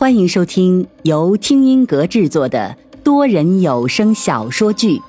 [0.00, 4.96] 欢迎收听由听音阁制作的多人有声小说剧《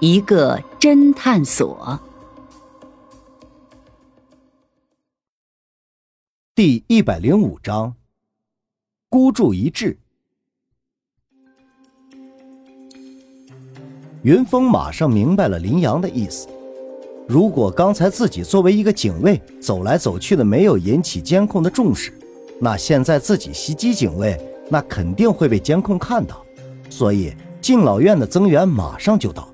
[0.00, 2.00] 一个侦探所》
[6.56, 7.94] 第一百零五章：
[9.08, 9.96] 孤注一掷。
[14.22, 16.48] 云峰马上明白了林阳的意思。
[17.28, 22.12] 如果刚才自己作为一个警卫走来走去的，没有引起监控的重视。
[22.60, 24.36] 那现在自己袭击警卫，
[24.68, 26.44] 那肯定会被监控看到，
[26.90, 29.48] 所以敬老院的增援马上就到。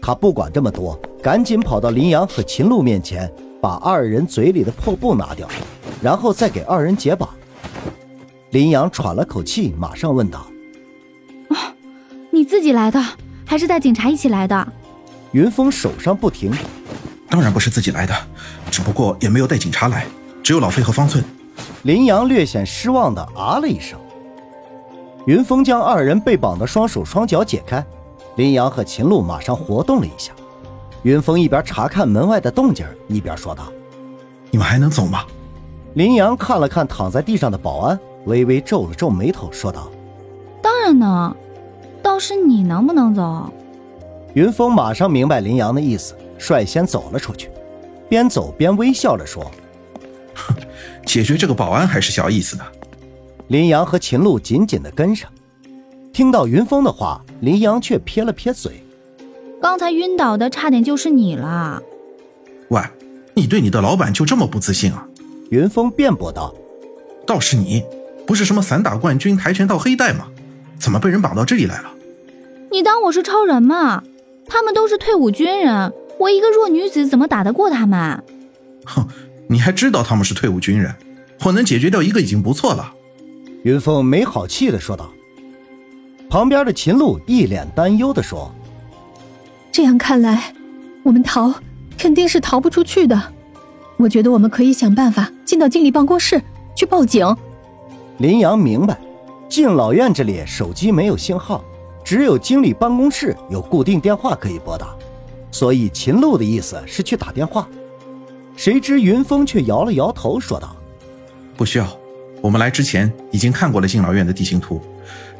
[0.00, 5.48] 他不管这么多，赶紧跑到林阳和秦璐面前，把二人嘴里的破布拿掉，
[6.02, 7.28] 然后再给二人解绑。
[8.50, 10.44] 林阳喘了口气，马上问道
[11.54, 11.72] ：“啊，
[12.32, 13.00] 你自己来的，
[13.46, 14.72] 还是带警察一起来的？”
[15.30, 16.50] 云峰手上不停
[17.30, 18.12] ：“当然不是自己来的，
[18.72, 20.04] 只不过也没有带警察来，
[20.42, 21.24] 只有老费和方寸。”
[21.82, 23.98] 林阳略显失望的啊了一声。
[25.26, 27.84] 云峰将二人被绑的双手双脚解开，
[28.36, 30.32] 林阳和秦璐马上活动了一下。
[31.02, 33.64] 云峰一边查看门外的动静，一边说道
[34.50, 35.24] ：“你们还能走吗？”
[35.94, 39.90] 林阳看了看躺在地上的保安，微微皱了皱眉头，说道
[40.62, 41.34] ：“当然能，
[42.02, 43.52] 倒是你能不能走？”
[44.34, 47.50] 云峰马上明白林阳的意思，率先走了出去，
[48.08, 49.50] 边走边微笑着说。
[51.04, 52.64] 解决这个保安还是小意思的。
[53.48, 55.30] 林阳和秦璐紧紧的跟上。
[56.12, 58.82] 听到云峰的话，林阳却撇了撇嘴
[59.62, 61.82] ：“刚才晕倒的差点就是你了。”
[62.68, 62.80] 喂，
[63.34, 65.06] 你对你的老板就这么不自信啊？
[65.50, 66.54] 云峰辩驳道
[67.26, 67.82] ：“倒是你，
[68.26, 70.28] 不是什么散打冠军、跆拳道黑带吗？
[70.78, 71.90] 怎么被人绑到这里来了？
[72.70, 74.02] 你当我是超人吗？
[74.46, 78.22] 他们都是退伍军人，我一个弱女子怎么打得过他们？”
[78.84, 79.06] 哼。
[79.52, 80.94] 你还知道他们是退伍军人，
[81.44, 82.90] 我能解决掉一个已经不错了。”
[83.64, 85.12] 云峰没好气的说道。
[86.30, 88.50] 旁边的秦璐一脸担忧的说
[89.70, 90.54] ：“这样看来，
[91.02, 91.52] 我们逃
[91.98, 93.22] 肯定是逃不出去的。
[93.98, 96.40] 我觉得我们可以想办法进到经理办公室
[96.74, 97.36] 去报警。”
[98.16, 98.98] 林阳明白，
[99.50, 101.62] 敬老院这里手机没有信号，
[102.02, 104.96] 只有经理办公室有固定电话可以拨打，
[105.50, 107.68] 所以秦璐的意思是去打电话。
[108.56, 110.76] 谁知云峰却摇了摇头，说道
[111.56, 111.86] ：“不需要，
[112.40, 114.80] 我们来之前已经看过了敬老院的地形图，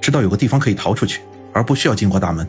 [0.00, 1.20] 知道有个地方可以逃出去，
[1.52, 2.46] 而不需要经过大门。”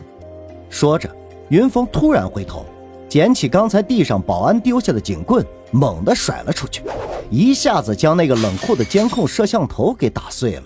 [0.70, 1.08] 说着，
[1.48, 2.64] 云峰突然回头，
[3.08, 6.82] 捡起刚才地上保安丢下的警棍，猛地甩了出去，
[7.30, 10.64] 一下子将那个冷库的监控摄像头给打碎了。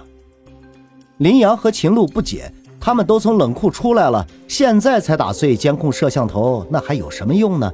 [1.18, 7.70] 林阳和秦璐不解，他们都从冷库出来了，现在才打碎监控摄像头，那还有什么用呢？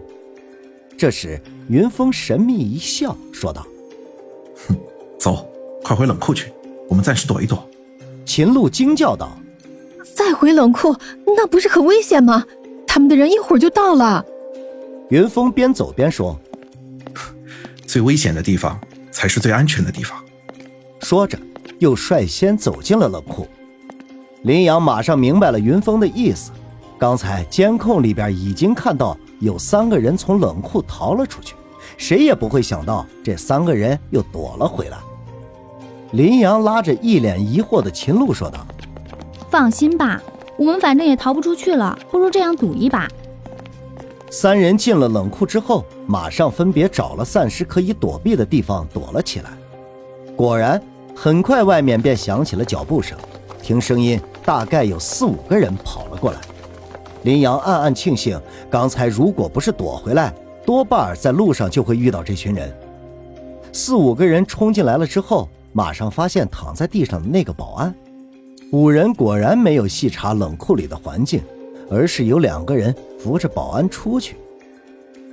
[0.97, 3.67] 这时，云峰神秘一笑，说道
[4.67, 4.77] ：“哼，
[5.19, 5.47] 走，
[5.83, 6.53] 快回冷库去，
[6.89, 7.69] 我们暂时躲一躲。”
[8.25, 9.37] 秦璐惊叫道
[10.15, 10.97] ：“再回冷库，
[11.27, 12.45] 那不是很危险吗？
[12.87, 14.25] 他们的人一会儿就到了。”
[15.11, 16.39] 云峰边走边说
[17.87, 20.17] ：“最危险的地方才是最安全的地方。”
[21.03, 21.37] 说着，
[21.81, 23.47] 又率先走进了冷库。
[24.43, 26.53] 林阳马上明白了云峰的意思，
[26.99, 29.19] 刚才监控里边已经看到。
[29.41, 31.55] 有三个人从冷库逃了出去，
[31.97, 34.99] 谁也不会想到这三个人又躲了回来。
[36.13, 38.67] 林阳拉着一脸疑惑的秦璐说道
[39.51, 40.23] ：“放心吧，
[40.57, 43.09] 我们反正也逃不出去了，不如这样赌一把。”
[44.31, 49.51] 三人进了冷库之后，马上分别找了暂时可以躲避的地方躲了起来。
[50.37, 50.81] 果然，
[51.15, 53.17] 很快外面便响起了脚步声，
[53.63, 56.39] 听声音，大概有四五个人跑了过来。
[57.25, 58.41] 林阳暗暗庆幸，
[58.71, 60.33] 刚才如果不是躲回来，
[60.65, 62.73] 多半在路上就会遇到这群人。
[63.73, 67.95] 四五个人冲进来了之后，马上发现躺在地上的那个保安。
[68.73, 71.43] 五人果然没有细查冷库里的环境，
[71.91, 74.37] 而是有两个人扶着保安出去。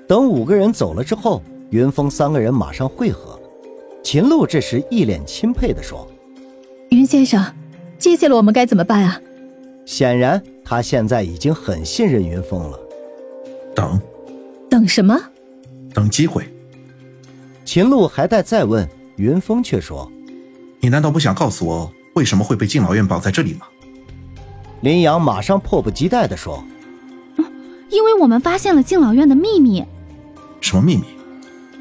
[0.07, 1.41] 等五个人走了之后，
[1.71, 3.37] 云峰三个人马上汇合。
[4.01, 6.07] 秦璐这时一脸钦佩地说
[6.89, 7.43] ：“云先生，
[7.97, 9.19] 接下来我们该怎么办啊？”
[9.85, 10.41] 显然。
[10.71, 12.79] 他现在已经很信任云峰了。
[13.75, 13.99] 等，
[14.69, 15.19] 等什么？
[15.93, 16.47] 等机会。
[17.65, 20.09] 秦璐还待再问，云峰却说
[20.79, 23.65] ：“你难道不想告诉我为什么会被敬老院绑在这里吗？”
[24.79, 26.63] 林阳马上迫不及待地说
[27.91, 29.83] ：“因为我们发现了敬老院的秘密。”
[30.61, 31.03] 什么秘密？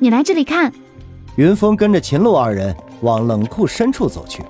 [0.00, 0.72] 你来这里看。
[1.36, 4.42] 云峰跟着秦璐二人往冷库深处走去。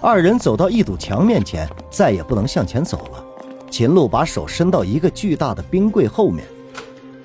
[0.00, 3.24] 二人走到一堵墙面前，再也不能向前走了。
[3.78, 6.44] 秦璐把手伸到一个巨大的冰柜后面，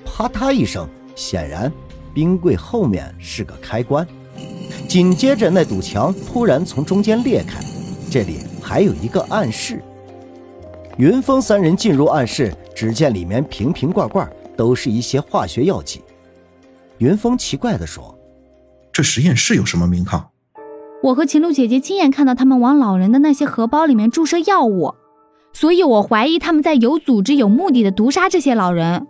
[0.05, 1.73] 啪嗒一声，显然
[2.13, 4.07] 冰柜后面是个开关。
[4.87, 7.59] 紧接着那堵墙突然从中间裂开，
[8.07, 9.81] 这里还有一个暗室。
[10.97, 16.03] 云峰三人进入暗室，只见里面瓶瓶罐罐都是一些化学药剂。
[16.99, 18.15] 云峰奇怪地说
[18.93, 20.29] ：“这实验室有什么名堂？”
[21.01, 24.93] 我和秦璐姐姐亲眼看到他们往老人的那些荷包里面注射药物，
[25.53, 29.07] 所以我怀疑他们在有组织、有目的的毒杀这些老人。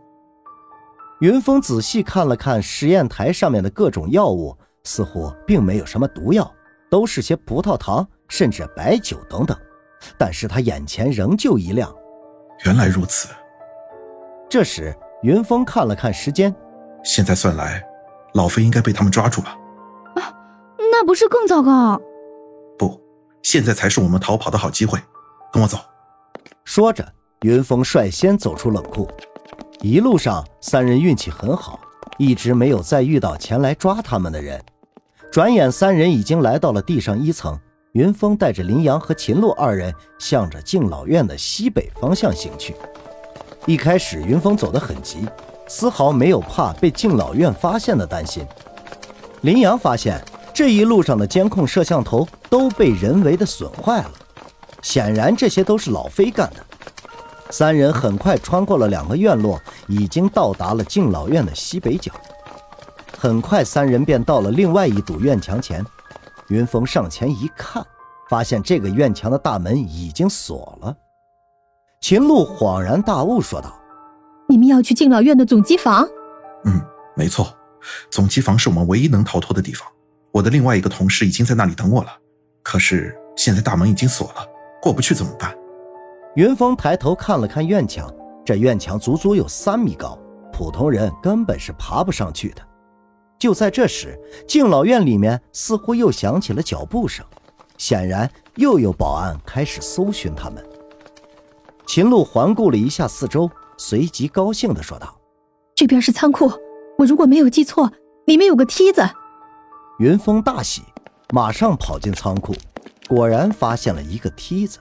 [1.22, 6.52] 云峰仔细看了看实验台上面的各种药物，似乎并没有什么毒药，
[6.92, 9.58] 都是些葡萄糖，甚至白酒等等。
[10.18, 11.90] 但是他眼前仍旧一亮，
[12.66, 13.30] 原来如此。
[14.50, 16.54] 这时，云峰看了看时间，
[17.06, 17.82] 现在算来，
[18.34, 19.48] 老飞应该被他们抓住了。
[20.16, 20.36] 啊，
[20.92, 22.02] 那不是更糟糕？
[22.78, 23.02] 不，
[23.42, 25.00] 现在才是我们逃跑的好机会。
[25.54, 25.78] 跟我走。
[26.64, 27.06] 说着，
[27.42, 29.08] 云峰率先走出冷库。
[29.82, 31.80] 一路上，三人运气很好，
[32.18, 34.64] 一直没有再遇到前来抓他们的人。
[35.32, 37.60] 转眼，三人已经来到了地上一层。
[37.92, 42.76] 云峰带着林阳和秦洛二人向着敬老院的西北方向行去。
[43.68, 45.28] 一开始，云峰走得很急，
[45.68, 48.44] 丝毫没有怕被敬老院发现的担心。
[49.42, 50.24] 林阳发现
[50.54, 54.12] 这一路上的监控摄像头都被人为的损坏了，
[54.84, 56.64] 显然这些都是老飞干的。
[57.50, 62.12] 三人很快穿过了两个院落，已经到达了敬老院的西北角。
[63.18, 65.84] 很快，三人便到了另外一堵院墙前。
[66.50, 67.84] 云峰上前一看，
[68.30, 70.96] 发现这个院墙的大门已经锁了。
[72.02, 73.74] 秦璐恍然大悟，说道
[74.50, 76.06] ：“你们要去敬老院的总机房
[76.66, 76.82] ？”“嗯，
[77.16, 77.56] 没错，
[78.12, 79.88] 总机房是我们唯一能逃脱的地方。
[80.32, 82.10] 我的另外一个同事已经在那里等我了。
[82.62, 84.46] 可是现在大门已经锁了，
[84.84, 85.58] 过不去怎么办？”
[86.36, 88.14] 云峰抬头看了看院墙，
[88.44, 90.20] 这院墙足足有三米高，
[90.52, 92.62] 普通人根本是爬不上去的。
[93.40, 97.26] 就在这时，敬老院里面似乎又响起了脚步声，
[97.78, 100.64] 显然又有保安开始搜寻他们。
[101.86, 105.16] 秦璐环顾了一下四周，随即高兴地说道
[105.76, 106.52] ：“这边是仓库，
[106.98, 107.92] 我如果没有记错，
[108.26, 109.08] 里面有个梯子。”
[110.00, 110.82] 云峰大喜，
[111.32, 112.56] 马上跑进仓库，
[113.14, 114.80] 果然发现了一个梯子。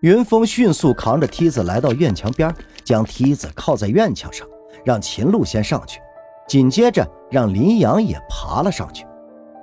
[0.00, 2.52] 云峰迅速扛着梯子来到院墙边，
[2.82, 4.44] 将梯子靠在院墙上，
[4.84, 6.00] 让秦璐先上去。
[6.48, 9.06] 紧接着，让林阳也爬了上去，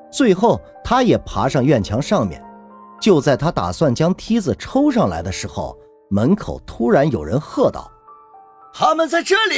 [0.09, 2.41] 最后他也爬上院墙上面。
[3.01, 5.77] 就在他打算将梯子抽上来的时候，
[6.09, 7.91] 门口突然有人喝道
[8.73, 9.57] ：“他们在这里！”